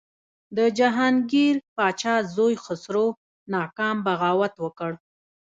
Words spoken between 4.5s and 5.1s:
وکړ.